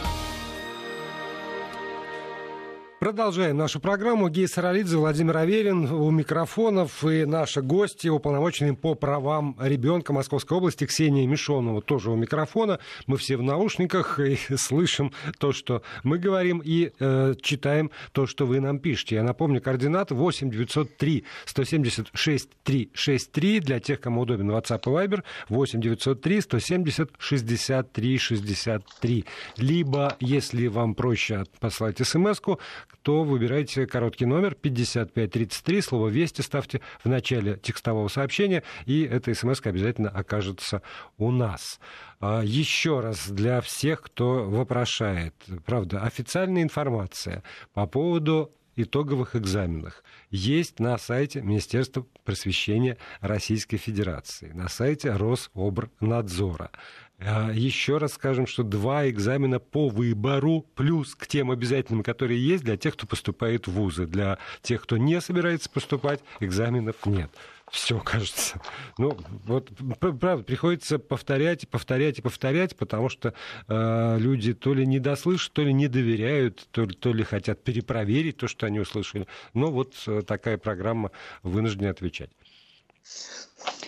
[2.99, 4.29] Продолжаем нашу программу.
[4.29, 10.86] Гей Саралидзе, Владимир Аверин у микрофонов и наши гости, уполномоченные по правам ребенка Московской области
[10.86, 12.79] Ксения Мишонова тоже у микрофона.
[13.05, 18.45] Мы все в наушниках и слышим то, что мы говорим, и э, читаем то, что
[18.45, 19.15] вы нам пишете.
[19.15, 25.81] Я напомню, координат 8 903 176 363 для тех, кому удобен WhatsApp и Viber 8
[25.81, 29.25] 903 170 63 63.
[29.58, 32.60] Либо, если вам проще послать смс-ку,
[33.02, 39.62] то выбирайте короткий номер 5533, слово «Вести» ставьте в начале текстового сообщения, и эта смс
[39.63, 40.82] обязательно окажется
[41.17, 41.80] у нас.
[42.19, 47.43] А, еще раз для всех, кто вопрошает, правда, официальная информация
[47.74, 56.71] по поводу итоговых экзаменах есть на сайте Министерства просвещения Российской Федерации, на сайте Рособрнадзора.
[57.19, 62.63] А, еще раз скажем, что два экзамена по выбору, плюс к тем обязательным, которые есть
[62.63, 64.06] для тех, кто поступает в вузы.
[64.06, 67.32] Для тех, кто не собирается поступать, экзаменов нет.
[67.71, 68.62] Все, кажется.
[68.97, 73.34] Ну, вот, правда, приходится повторять, повторять и повторять, потому что
[73.67, 78.38] э, люди то ли не дослышат, то ли не доверяют, то то ли хотят перепроверить
[78.38, 79.25] то, что они услышали.
[79.54, 82.30] Но вот э, такая программа вынуждена отвечать.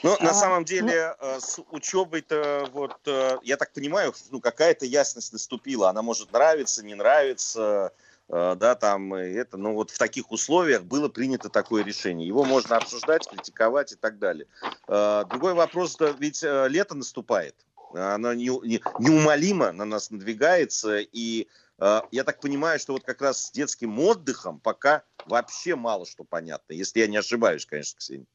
[0.03, 1.39] Ну, на а, самом деле, ну...
[1.39, 5.89] с учебой-то, вот, э, я так понимаю, ну, какая-то ясность наступила.
[5.89, 7.91] Она может нравиться, не нравиться,
[8.29, 12.27] э, да, там, это, ну, вот в таких условиях было принято такое решение.
[12.27, 14.47] Его можно обсуждать, критиковать и так далее.
[14.87, 17.55] Другой вопрос, да, ведь лето наступает.
[17.93, 21.47] Оно не, не, неумолимо на нас надвигается, и
[21.79, 26.73] я так понимаю, что вот как раз с детским отдыхом пока вообще мало что понятно,
[26.73, 28.25] если я не ошибаюсь, конечно, Ксения.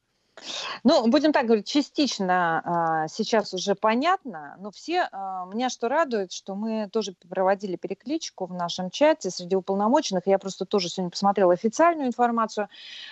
[0.83, 6.31] Ну, будем так говорить, частично а, сейчас уже понятно, но все, а, меня что радует,
[6.31, 11.53] что мы тоже проводили перекличку в нашем чате среди уполномоченных, я просто тоже сегодня посмотрела
[11.53, 12.67] официальную информацию,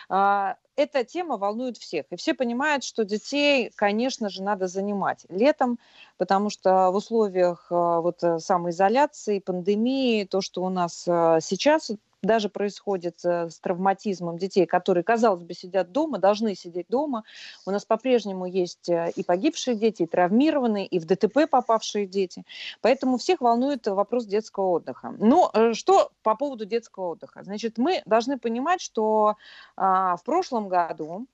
[0.10, 5.79] а, эта тема волнует всех, и все понимают, что детей, конечно же, надо занимать летом,
[6.17, 12.49] потому что в условиях а, вот самоизоляции, пандемии, то, что у нас а, сейчас даже
[12.49, 17.23] происходит э, с травматизмом детей, которые, казалось бы, сидят дома, должны сидеть дома.
[17.65, 22.43] У нас по-прежнему есть э, и погибшие дети, и травмированные, и в ДТП попавшие дети.
[22.81, 25.15] Поэтому всех волнует вопрос детского отдыха.
[25.17, 27.43] Но э, что по поводу детского отдыха?
[27.43, 29.36] Значит, мы должны понимать, что
[29.75, 31.25] а, в прошлом году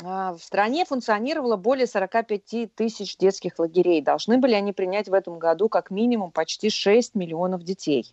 [0.00, 4.00] в стране функционировало более 45 тысяч детских лагерей.
[4.00, 8.12] Должны были они принять в этом году как минимум почти 6 миллионов детей.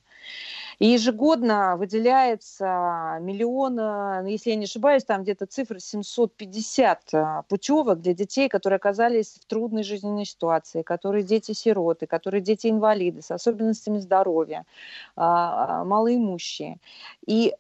[0.79, 7.99] И ежегодно выделяется миллион, ну, если я не ошибаюсь, там где-то цифра 750 а, путевок
[7.99, 14.65] для детей, которые оказались в трудной жизненной ситуации, которые дети-сироты, которые дети-инвалиды с особенностями здоровья,
[15.17, 16.77] а, а, малоимущие.
[17.25, 17.53] И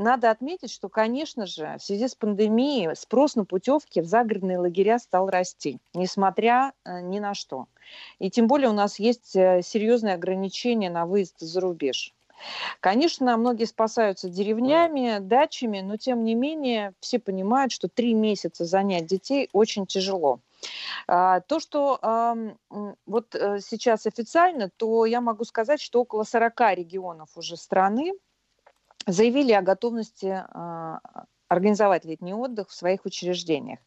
[0.00, 4.98] надо отметить, что, конечно же, в связи с пандемией спрос на путевки в загородные лагеря
[4.98, 7.66] стал расти, несмотря э, ни на что.
[8.18, 12.14] И тем более у нас есть э, серьезные ограничения на выезд за рубеж.
[12.80, 19.06] Конечно, многие спасаются деревнями, дачами, но тем не менее все понимают, что три месяца занять
[19.06, 20.40] детей очень тяжело.
[21.06, 22.54] А, то, что
[23.06, 28.14] вот э, сейчас официально, то я могу сказать, что около 40 регионов уже страны
[29.12, 31.00] заявили о готовности а,
[31.48, 33.80] организовать летний отдых в своих учреждениях.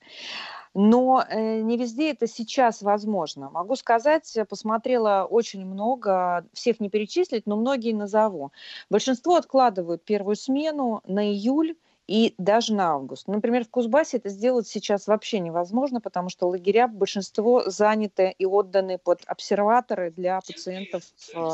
[0.76, 3.50] Но э, не везде это сейчас возможно.
[3.52, 8.52] Могу сказать, посмотрела очень много, всех не перечислить, но многие назову.
[8.90, 11.76] Большинство откладывают первую смену на июль
[12.14, 13.28] и даже на август.
[13.28, 19.00] Например, в Кузбассе это сделать сейчас вообще невозможно, потому что лагеря большинство заняты и отданы
[19.00, 21.02] под обсерваторы для пациентов
[21.34, 21.50] э,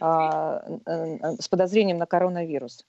[0.00, 2.86] э, с подозрением на коронавирус.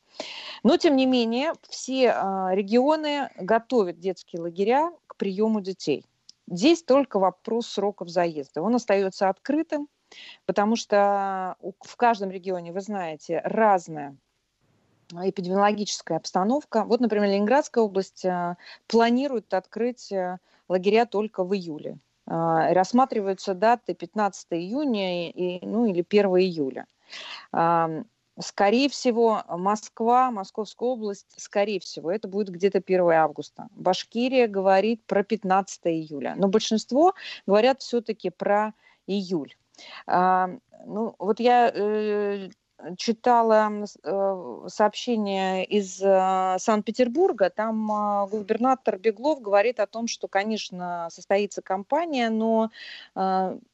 [0.62, 6.06] Но, тем не менее, все э, регионы готовят детские лагеря к приему детей.
[6.48, 8.62] Здесь только вопрос сроков заезда.
[8.62, 9.88] Он остается открытым,
[10.46, 14.16] потому что в каждом регионе, вы знаете, разная
[15.12, 16.84] эпидемиологическая обстановка.
[16.84, 18.56] Вот, например, Ленинградская область э,
[18.88, 21.98] планирует открыть э, лагеря только в июле.
[22.26, 26.86] Э, рассматриваются даты 15 июня и, ну, или 1 июля.
[28.40, 33.68] Скорее всего, Москва, Московская область, скорее всего, это будет где-то 1 августа.
[33.72, 36.36] Башкирия говорит про 15 июля.
[36.38, 37.16] Но большинство
[37.48, 38.76] говорят все-таки про
[39.08, 39.56] июль.
[40.06, 42.52] Ну, вот я
[42.98, 43.72] читала
[44.04, 51.62] э, сообщение из э, Санкт-Петербурга, там э, губернатор Беглов говорит о том, что, конечно, состоится
[51.62, 52.70] кампания, но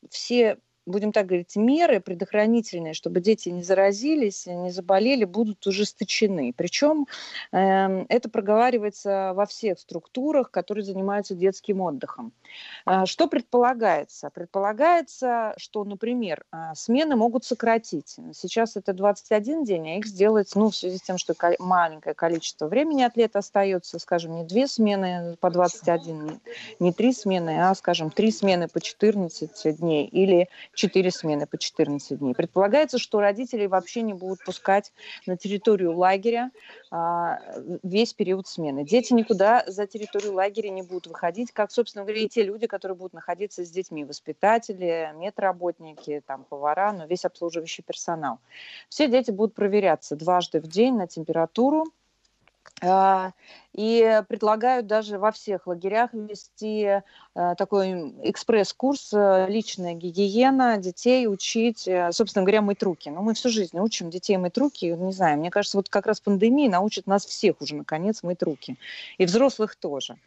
[0.10, 6.54] все будем так говорить, меры предохранительные, чтобы дети не заразились, не заболели, будут ужесточены.
[6.56, 7.08] Причем
[7.52, 12.34] э, это проговаривается во всех структурах, которые занимаются детским отдыхом.
[12.86, 14.30] Э, что предполагается?
[14.30, 18.18] Предполагается, что, например, э, смены могут сократить.
[18.34, 22.68] Сейчас это 21 день, а их сделать, ну, в связи с тем, что маленькое количество
[22.68, 26.40] времени от лета остается, скажем, не две смены по 21,
[26.80, 32.20] не три смены, а, скажем, три смены по 14 дней или 4 смены по 14
[32.20, 32.34] дней.
[32.34, 34.92] Предполагается, что родители вообще не будут пускать
[35.26, 36.52] на территорию лагеря
[36.92, 37.40] а,
[37.84, 38.84] весь период смены.
[38.84, 42.98] Дети никуда за территорию лагеря не будут выходить, как, собственно говоря, и те люди, которые
[42.98, 48.40] будут находиться с детьми, воспитатели, медработники, там, повара, но весь обслуживающий персонал.
[48.90, 51.86] Все дети будут проверяться дважды в день на температуру,
[53.74, 57.02] и предлагают даже во всех лагерях ввести э,
[57.58, 63.10] такой экспресс-курс э, «Личная гигиена», детей учить, э, собственно говоря, мыть руки.
[63.10, 66.06] Но ну, мы всю жизнь учим детей мыть руки, не знаю, мне кажется, вот как
[66.06, 68.78] раз пандемия научит нас всех уже, наконец, мыть руки.
[69.18, 70.18] И взрослых тоже.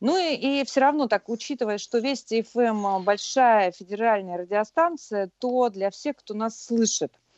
[0.00, 5.90] Ну и, и все равно так, учитывая, что Вести ФМ большая федеральная радиостанция, то для
[5.90, 7.29] всех, кто нас слышит, а,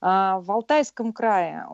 [0.00, 1.66] в Алтайском крае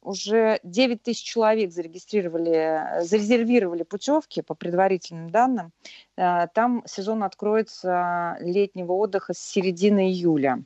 [0.00, 5.72] уже 9 тысяч человек зарегистрировали, зарезервировали путевки по предварительным данным.
[6.16, 10.62] А, там сезон откроется летнего отдыха с середины июля.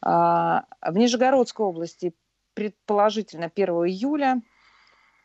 [0.00, 2.14] А, в Нижегородской области
[2.54, 4.57] предположительно 1 июля а,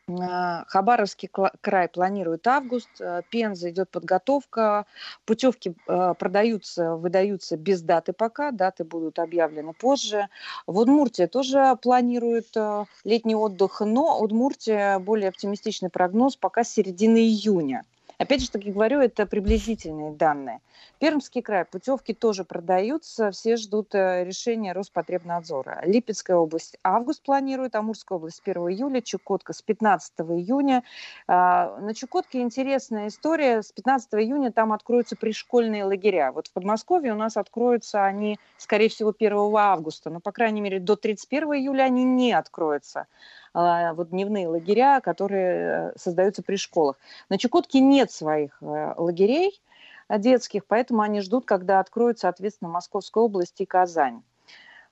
[0.06, 1.30] Хабаровский
[1.62, 4.84] край планирует август, э, Пенза идет подготовка,
[5.24, 10.28] путевки э, продаются, выдаются без даты пока, даты будут объявлены позже.
[10.66, 17.82] В Удмуртии тоже планирует э, летний отдых, но Удмуртия более оптимистичный прогноз пока середины июня.
[18.18, 20.60] Опять же таки говорю, это приблизительные данные.
[20.98, 25.82] Пермский край, путевки тоже продаются, все ждут э, решения Роспотребнадзора.
[25.84, 30.84] Липецкая область август планирует, Амурская область 1 июля, Чукотка с 15 июня.
[31.26, 33.62] А, на Чукотке интересная история.
[33.62, 36.32] С 15 июня там откроются пришкольные лагеря.
[36.32, 40.78] Вот в Подмосковье у нас откроются они, скорее всего, 1 августа, но, по крайней мере,
[40.78, 43.06] до 31 июля они не откроются.
[43.54, 46.96] А, вот дневные лагеря, которые э, создаются при школах.
[47.28, 49.62] На Чукотке нет своих э, лагерей
[50.08, 54.22] э, детских, поэтому они ждут, когда откроют, соответственно, Московская область и Казань.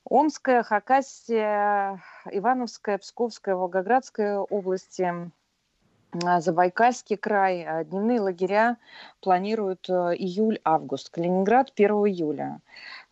[0.08, 5.12] Омская, Хакасия, Ивановская, Псковская, Волгоградская области,
[6.12, 8.76] Забайкальский край, дневные лагеря
[9.20, 12.60] планируют июль-август, Калининград 1 июля.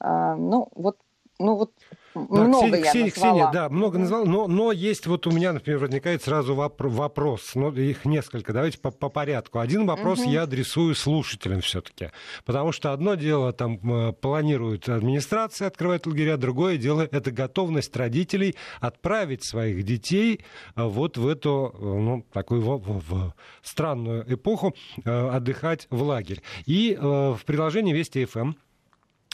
[0.01, 0.99] Ну, вот
[1.41, 1.73] ну вот
[2.15, 3.11] да, много Ксения, я назвала.
[3.11, 7.71] Ксения, да, много назвал, но, но есть вот у меня, например, возникает сразу вопрос, но
[7.71, 9.59] их несколько, давайте по, по порядку.
[9.59, 10.31] Один вопрос угу.
[10.31, 12.11] я адресую слушателям все-таки,
[12.45, 18.57] потому что одно дело там э, планирует администрация открывать лагеря, другое дело это готовность родителей
[18.81, 20.41] отправить своих детей
[20.77, 24.75] э, вот в эту, э, ну, такую в, в странную эпоху
[25.05, 26.43] отдыхать в лагерь.
[26.67, 28.53] И в приложении Вести ФМ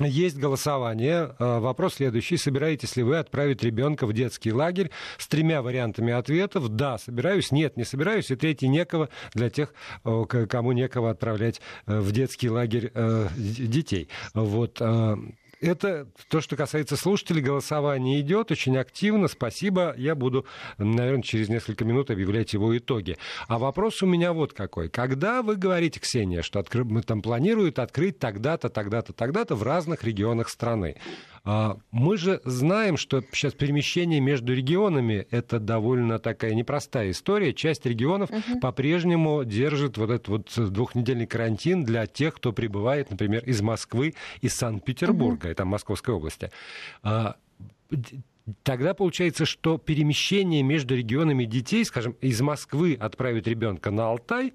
[0.01, 1.35] есть голосование.
[1.39, 2.37] Э, вопрос следующий.
[2.37, 6.69] Собираетесь ли вы отправить ребенка в детский лагерь с тремя вариантами ответов?
[6.69, 7.51] Да, собираюсь.
[7.51, 8.31] Нет, не собираюсь.
[8.31, 14.09] И третий некого для тех, кому некого отправлять э, в детский лагерь э, детей.
[14.35, 14.81] Вот
[15.61, 17.43] это то, что касается слушателей.
[17.43, 19.29] Голосование идет очень активно.
[19.29, 19.95] Спасибо.
[19.97, 20.47] Я буду,
[20.79, 23.17] наверное, через несколько минут объявлять его итоги.
[23.49, 24.89] А вопрос у меня вот какой.
[24.89, 26.85] Когда вы говорите, Ксения, что откры...
[27.03, 30.97] там планируют открыть тогда-то, тогда-то, тогда-то в разных регионах страны,
[31.93, 37.55] мы же знаем, что сейчас перемещение между регионами это довольно такая непростая история.
[37.55, 38.59] Часть регионов угу.
[38.61, 44.55] по-прежнему держит вот этот вот двухнедельный карантин для тех, кто прибывает, например, из Москвы, из
[44.55, 45.53] Санкт-Петербурга, угу.
[45.53, 46.51] это Московской области.
[47.05, 47.37] А,
[48.65, 54.53] тогда получается, что перемещение между регионами детей, скажем, из Москвы отправить ребенка на Алтай,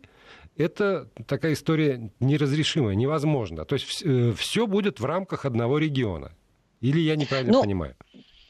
[0.57, 3.63] это такая история неразрешимая, невозможно.
[3.63, 6.33] То есть все э, будет в рамках одного региона.
[6.81, 7.95] Или я неправильно ну, понимаю?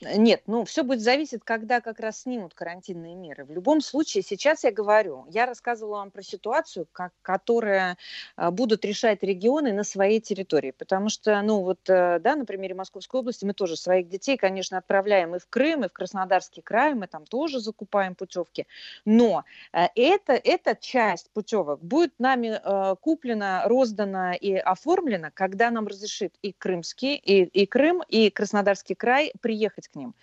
[0.03, 3.45] Нет, ну все будет зависеть, когда как раз снимут карантинные меры.
[3.45, 7.97] В любом случае, сейчас я говорю, я рассказывала вам про ситуацию, как, которая
[8.35, 10.71] а, будут решать регионы на своей территории.
[10.71, 14.79] Потому что, ну вот, э, да, на примере Московской области мы тоже своих детей, конечно,
[14.79, 18.65] отправляем и в Крым, и в Краснодарский край, мы там тоже закупаем путевки.
[19.05, 25.85] Но э, это, эта часть путевок будет нами э, куплена, роздана и оформлена, когда нам
[25.85, 30.13] разрешит и Крымский, и, и Крым, и Краснодарский край приехать к ним.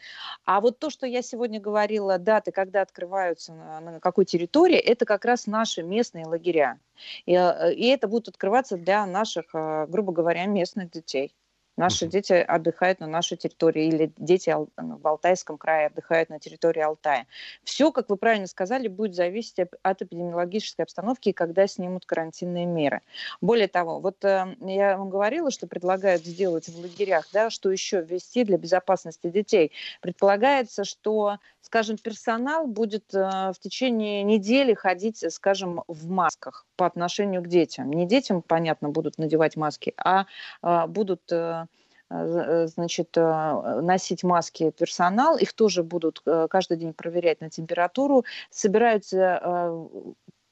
[0.44, 5.24] А вот то, что я сегодня говорила, даты, когда открываются на, какой территории, это как
[5.24, 6.78] раз наши местные лагеря.
[7.26, 11.34] И, э, и это будет открываться для наших, э, грубо говоря, местных детей.
[11.78, 17.26] Наши дети отдыхают на нашей территории, или дети в Алтайском крае отдыхают на территории Алтая.
[17.62, 23.00] Все, как вы правильно сказали, будет зависеть от эпидемиологической обстановки и когда снимут карантинные меры.
[23.40, 28.02] Более того, вот э, я вам говорила, что предлагают сделать в лагерях, да, что еще
[28.02, 29.70] ввести для безопасности детей.
[30.00, 37.42] Предполагается, что, скажем, персонал будет э, в течение недели ходить, скажем, в масках по отношению
[37.42, 37.90] к детям.
[37.92, 40.26] Не детям, понятно, будут надевать маски, а
[40.62, 41.66] э, будут Э,
[42.10, 49.86] значит, э, носить маски персонал, их тоже будут э, каждый день проверять на температуру, собираются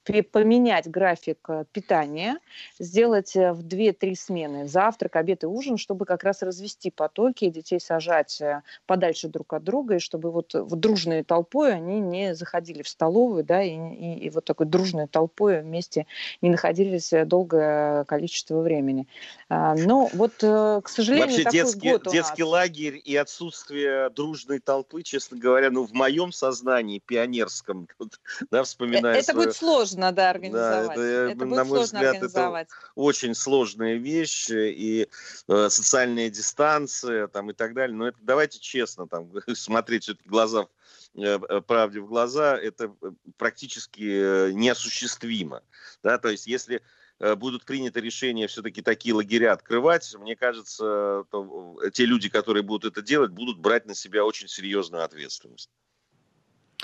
[0.06, 2.38] поменять график э, питания,
[2.78, 7.50] сделать э, в 2-3 смены завтрак, обед и ужин, чтобы как раз развести потоки и
[7.50, 12.34] детей сажать э, подальше друг от друга, и чтобы вот, вот дружной толпой они не
[12.34, 16.06] заходили в столовую, да, и, и, и вот такой дружной толпой вместе
[16.40, 19.06] не находились долгое количество времени.
[19.48, 22.50] А, но вот, к сожалению, Вообще такой детский, год у детский нас.
[22.50, 27.88] лагерь и отсутствие дружной толпы, честно говоря, ну, в моем сознании пионерском,
[28.50, 29.46] да, вспоминая Это свое...
[29.46, 30.86] будет сложно сложно, да, организовать.
[30.88, 32.68] Да, это, это будет на мой сложно взгляд, организовать.
[32.68, 35.08] Это очень сложная вещь, и
[35.48, 37.96] э, социальная дистанция там, и так далее.
[37.96, 40.66] Но это давайте честно там, смотреть все-таки глаза
[41.14, 45.62] э, э, правде в глаза, это э, практически неосуществимо.
[46.02, 46.18] Да?
[46.18, 46.82] То есть если
[47.18, 53.00] будут приняты решения все-таки такие лагеря открывать, мне кажется, то те люди, которые будут это
[53.00, 55.70] делать, будут брать на себя очень серьезную ответственность.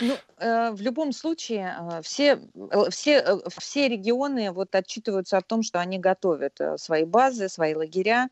[0.01, 5.63] Ну, э, в любом случае, э, все, э, все, все регионы вот отчитываются о том,
[5.63, 8.29] что они готовят свои базы, свои лагеря,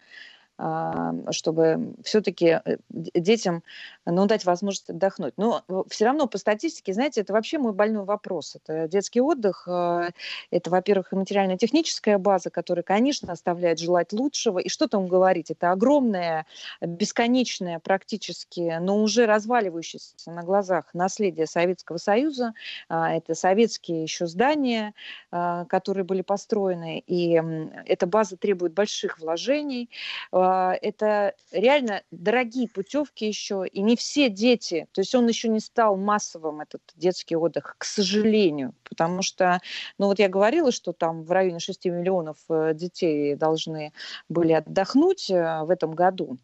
[1.30, 3.62] чтобы все-таки э, детям
[4.04, 5.32] ну, дать возможность отдохнуть.
[5.38, 8.56] Но все равно по статистике, знаете, это вообще мой больной вопрос.
[8.56, 10.10] Это детский отдых, э,
[10.50, 14.58] это, во-первых, материально-техническая база, которая, конечно, оставляет желать лучшего.
[14.58, 15.50] И что там говорить?
[15.50, 16.44] Это огромное,
[16.82, 22.52] бесконечное практически, но уже разваливающееся на глазах наследие Советского Союза.
[22.88, 24.92] А, это советские еще здания,
[25.30, 27.02] а, которые были построены.
[27.06, 27.40] И
[27.86, 29.88] эта база требует больших вложений
[30.32, 30.49] а, а,
[30.80, 35.96] это реально дорогие путевки еще, и не все дети, то есть он еще не стал
[35.96, 39.60] массовым, этот детский отдых, к сожалению, потому что,
[39.98, 43.92] ну вот я говорила, что там в районе 6 миллионов э, детей должны
[44.28, 46.38] были отдохнуть э, в этом году.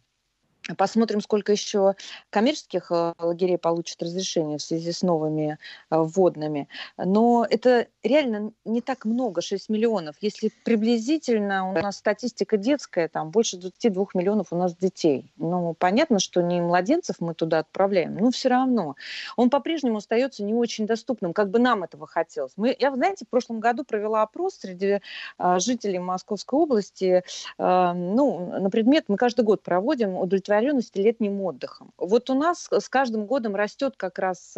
[0.75, 1.95] Посмотрим, сколько еще
[2.29, 5.57] коммерческих э, лагерей получат разрешение в связи с новыми
[5.89, 6.67] э, вводными.
[6.97, 10.15] Но это реально не так много, 6 миллионов.
[10.19, 15.31] Если приблизительно у нас статистика детская, там больше 22 миллионов у нас детей.
[15.37, 18.95] Ну, понятно, что не младенцев мы туда отправляем, но все равно.
[19.37, 22.51] Он по-прежнему остается не очень доступным, как бы нам этого хотелось.
[22.57, 24.99] Мы, я, знаете, в прошлом году провела опрос среди
[25.37, 27.23] а, жителей Московской области,
[27.57, 31.91] ну, на предмет, мы каждый год проводим удовлетворение удовлетворенности летним отдыхом.
[31.97, 34.55] Вот у нас с каждым годом растет как раз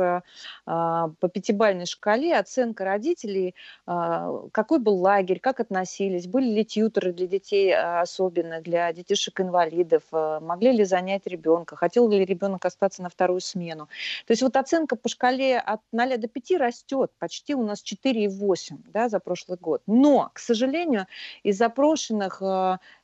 [0.66, 7.14] а, по пятибалльной шкале оценка родителей, а, какой был лагерь, как относились, были ли тьютеры
[7.14, 13.10] для детей, а, особенно для детишек-инвалидов, могли ли занять ребенка, хотел ли ребенок остаться на
[13.10, 13.88] вторую смену.
[14.26, 18.78] То есть вот оценка по шкале от 0 до 5 растет, почти у нас 4,8
[18.94, 19.82] да, за прошлый год.
[19.88, 21.06] Но, к сожалению,
[21.44, 22.42] из запрошенных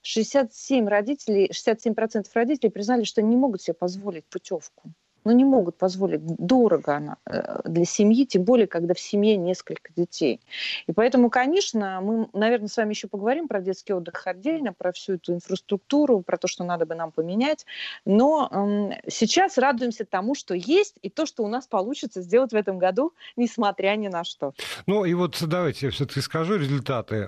[0.06, 4.94] 67 родителей, 67% родителей признали, что не могут себе позволить путевку
[5.26, 6.22] ну, не могут позволить.
[6.24, 10.40] Дорого она э, для семьи, тем более, когда в семье несколько детей.
[10.88, 15.14] И поэтому, конечно, мы, наверное, с вами еще поговорим про детский отдых отдельно, про всю
[15.14, 17.66] эту инфраструктуру, про то, что надо бы нам поменять.
[18.06, 22.56] Но э, сейчас радуемся тому, что есть, и то, что у нас получится сделать в
[22.56, 24.54] этом году, несмотря ни на что.
[24.86, 27.28] Ну и вот давайте я все-таки скажу результаты.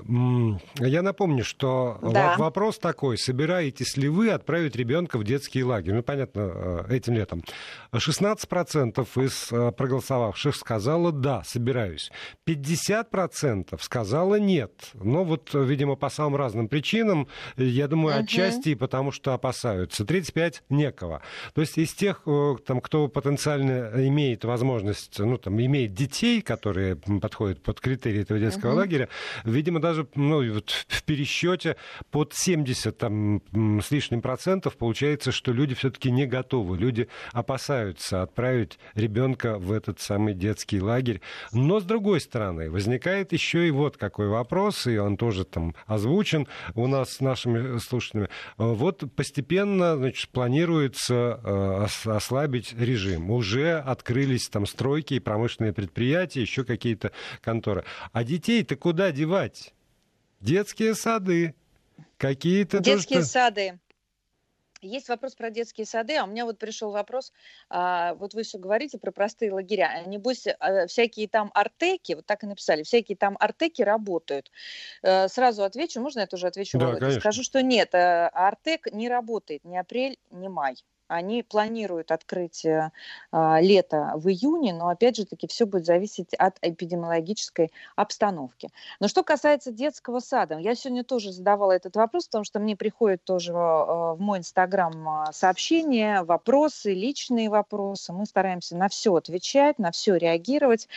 [0.80, 2.36] Я напомню, что да.
[2.38, 5.94] вопрос такой, собираетесь ли вы отправить ребенка в детский лагерь?
[5.94, 7.44] Ну, понятно, э, этим летом.
[7.94, 12.12] 16% из э, проголосовавших сказало «да, собираюсь».
[12.48, 14.92] 50% сказало «нет».
[14.94, 18.24] Но вот, видимо, по самым разным причинам, я думаю, угу.
[18.24, 20.04] отчасти потому, что опасаются.
[20.04, 21.22] 35% некого.
[21.54, 26.96] То есть из тех, э, там, кто потенциально имеет возможность, ну, там, имеет детей, которые
[26.96, 28.80] подходят под критерии этого детского угу.
[28.80, 29.10] лагеря,
[29.44, 31.78] видимо, даже ну, вот в пересчете
[32.12, 33.42] под 70 там,
[33.82, 39.72] с лишним процентов получается, что люди все-таки не готовы, люди опасаются пытаются отправить ребенка в
[39.72, 41.22] этот самый детский лагерь.
[41.52, 46.48] Но, с другой стороны, возникает еще и вот какой вопрос, и он тоже там озвучен
[46.74, 48.30] у нас с нашими слушателями.
[48.58, 53.30] Вот постепенно значит, планируется э, ослабить режим.
[53.30, 57.12] Уже открылись там стройки и промышленные предприятия, еще какие-то
[57.42, 57.84] конторы.
[58.12, 59.74] А детей-то куда девать?
[60.40, 61.54] Детские сады,
[62.18, 62.80] какие-то...
[62.80, 63.30] Детские тоже...
[63.30, 63.80] сады.
[64.82, 67.34] Есть вопрос про детские сады, а у меня вот пришел вопрос,
[67.70, 72.26] а, вот вы все говорите про простые лагеря, а небось а, всякие там артеки, вот
[72.26, 74.52] так и написали, всякие там артеки работают.
[75.04, 77.20] А, сразу отвечу, можно я тоже отвечу, да, Володя?
[77.20, 80.76] Скажу, что нет, а, артек не работает ни апрель, ни май.
[81.08, 82.92] Они планируют открытие
[83.32, 88.70] а, лета в июне, но опять же таки все будет зависеть от эпидемиологической обстановки.
[89.00, 93.24] Но что касается детского сада, я сегодня тоже задавала этот вопрос, потому что мне приходят
[93.24, 98.14] тоже а, в мой инстаграм а, сообщения, вопросы, личные вопросы.
[98.14, 100.88] Мы стараемся на все отвечать, на все реагировать.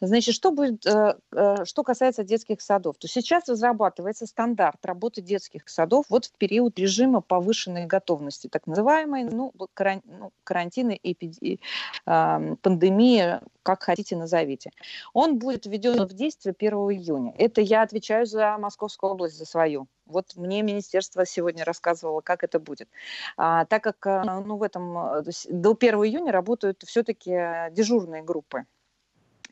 [0.00, 5.68] Значит, что будет, э, э, что касается детских садов, то сейчас разрабатывается стандарт работы детских
[5.68, 11.60] садов вот в период режима повышенной готовности, так называемой, ну, каран, ну, карантина, эпиди,
[12.06, 14.70] э, пандемия, как хотите назовите.
[15.12, 17.34] Он будет введен в действие 1 июня.
[17.38, 19.86] Это я отвечаю за Московскую область, за свою.
[20.06, 22.88] Вот мне министерство сегодня рассказывало, как это будет.
[23.36, 28.64] А, так как а, ну, в этом, э, до 1 июня работают все-таки дежурные группы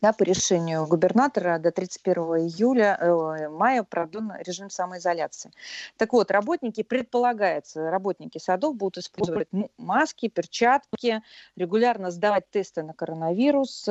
[0.01, 5.51] да, по решению губернатора до 31 июля, э, мая продлен режим самоизоляции.
[5.97, 11.23] Так вот, работники, предполагается, работники садов будут использовать маски, перчатки,
[11.57, 13.89] регулярно сдавать тесты на коронавирус.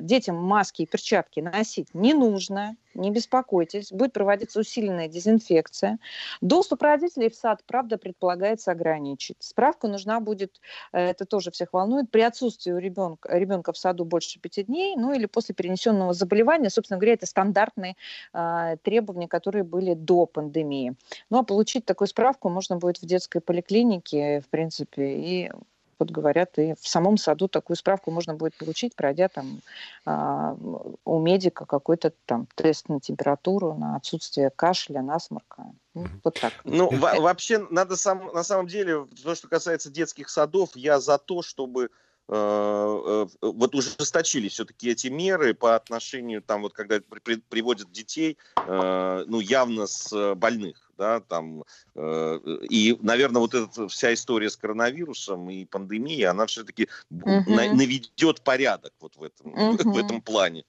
[0.00, 5.98] Детям маски и перчатки носить не нужно, не беспокойтесь, будет проводиться усиленная дезинфекция.
[6.40, 9.36] Доступ родителей в сад, правда, предполагается ограничить.
[9.40, 10.60] Справка нужна будет,
[10.92, 14.96] э, это тоже всех волнует, при отсутствии у ребенка, ребенка в саду больше пяти дней,
[14.96, 16.70] ну или после перенесенного заболевания.
[16.70, 17.96] Собственно говоря, это стандартные
[18.32, 20.94] э, требования, которые были до пандемии.
[21.30, 25.50] Ну а получить такую справку можно будет в детской поликлинике, в принципе, и
[25.98, 29.60] вот говорят, и в самом саду такую справку можно будет получить, пройдя там
[30.06, 30.56] э,
[31.04, 35.64] у медика какой-то там тест на температуру, на отсутствие кашля, насморка.
[35.94, 36.52] Ну, вот так.
[36.64, 41.42] Ну, вообще, надо сам, на самом деле, то, что касается детских садов, я за то,
[41.42, 41.90] чтобы Э, э,
[42.28, 47.00] вот ужесточили все-таки эти меры по отношению, там вот когда
[47.48, 51.64] приводят детей, э, ну явно с больных, да, там,
[51.96, 57.44] и, наверное, вот эта вся история с коронавирусом и пандемией, она все-таки угу.
[57.46, 59.76] наведет порядок вот в этом, угу.
[59.92, 60.64] в этом плане.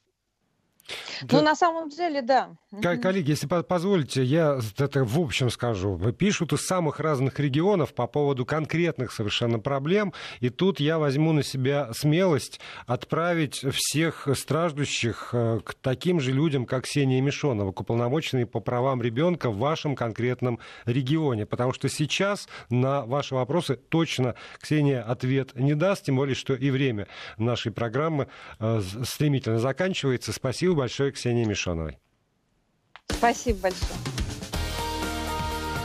[1.31, 2.51] Ну, на самом деле, да.
[2.81, 5.97] Коллеги, если позволите, я это в общем скажу.
[6.11, 10.13] Пишут из самых разных регионов по поводу конкретных совершенно проблем.
[10.39, 16.65] И тут я возьму на себя смелость отправить всех страждущих э, к таким же людям,
[16.65, 21.45] как Ксения Мишонова, к уполномоченной по правам ребенка в вашем конкретном регионе.
[21.45, 26.69] Потому что сейчас на ваши вопросы точно Ксения ответ не даст, тем более, что и
[26.69, 28.27] время нашей программы
[28.59, 30.33] э, стремительно заканчивается.
[30.33, 31.99] Спасибо большое Ксении Мишоновой.
[33.09, 34.28] Спасибо большое.